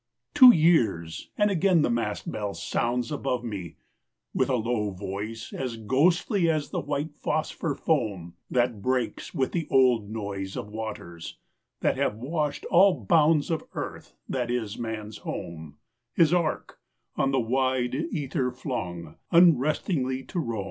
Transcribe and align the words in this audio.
Two 0.33 0.51
years; 0.51 1.29
and 1.37 1.51
again 1.51 1.83
the 1.83 1.89
mast 1.91 2.31
bell 2.31 2.55
sounds 2.55 3.11
Above 3.11 3.43
me 3.43 3.75
with 4.33 4.49
a 4.49 4.55
low 4.55 4.89
voice, 4.89 5.53
As 5.53 5.77
ghostly 5.77 6.49
as 6.49 6.71
the 6.71 6.79
white 6.79 7.13
phosphor 7.15 7.75
foam 7.75 8.33
That 8.49 8.81
breaks 8.81 9.31
with 9.35 9.51
the 9.51 9.67
old 9.69 10.09
noise 10.09 10.57
Of 10.57 10.69
waters 10.71 11.37
that 11.81 11.97
have 11.97 12.15
washed 12.15 12.65
all 12.71 12.99
bounds 13.05 13.51
Of 13.51 13.63
earth, 13.73 14.15
that 14.27 14.49
is 14.49 14.75
man's 14.75 15.19
home 15.19 15.77
His 16.15 16.33
ark 16.33 16.79
on 17.15 17.29
the 17.29 17.39
wide 17.39 17.93
ether 17.93 18.49
flung, 18.49 19.17
Unrestingly 19.29 20.23
to 20.23 20.39
roam. 20.39 20.59